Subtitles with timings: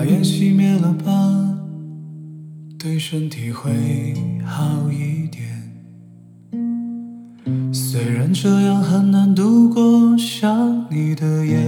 [0.00, 1.12] 把烟熄灭了吧，
[2.78, 3.70] 对身体会
[4.46, 5.46] 好一点。
[7.70, 11.60] 虽然这样很难度过想你的夜，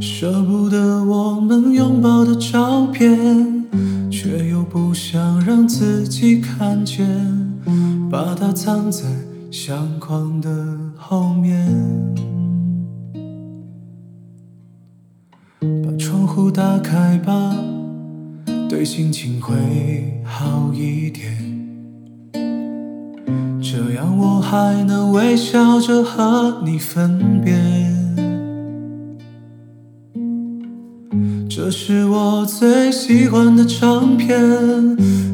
[0.00, 3.64] 舍不得我们拥抱的照片，
[4.10, 7.06] 却又不想让自己看见，
[8.10, 9.04] 把它藏在
[9.52, 10.50] 相框的
[10.96, 12.35] 后面。
[16.36, 17.56] 户打开吧，
[18.68, 19.54] 对心情会
[20.22, 21.34] 好一点。
[23.62, 27.56] 这样我还能微笑着和你分别。
[31.48, 34.38] 这是我最喜欢的唱片，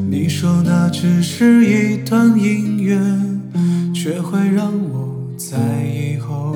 [0.09, 2.97] 你说那只是一段音乐，
[3.93, 6.55] 却会让我在以后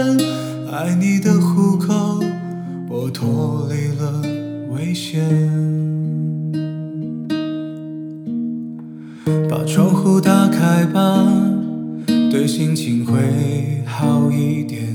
[12.47, 14.93] 心情会好一点。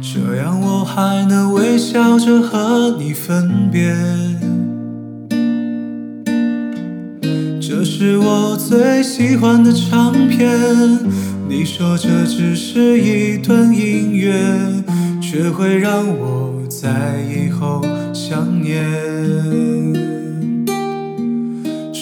[0.00, 3.94] 这样我还能微笑着和你分别。
[7.60, 10.48] 这是我最喜欢的唱片，
[11.48, 14.32] 你说这只是一段音乐，
[15.20, 20.15] 却会让我在以后想念。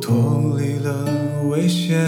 [0.00, 0.94] 脱离了
[1.50, 2.06] 危险。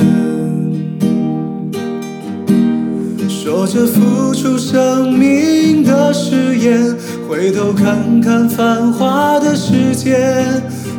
[3.29, 6.97] 说着付出生命的誓言，
[7.29, 10.17] 回头看看繁华的世界。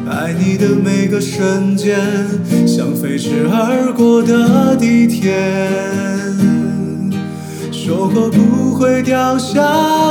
[0.09, 1.97] 爱你的每个瞬间，
[2.68, 5.34] 像飞驰而过的地铁。
[7.72, 9.62] 说过不会掉下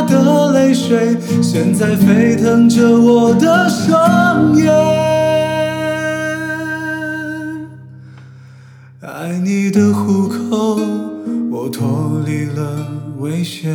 [0.03, 5.10] 的泪水，现在沸腾着我的双眼。
[9.01, 10.79] 爱你的虎口。
[11.51, 13.75] 我脱离了危险，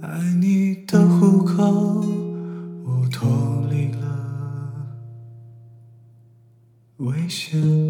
[0.00, 2.04] 爱你的虎口，
[2.84, 4.00] 我脱离了
[6.96, 7.89] 危险。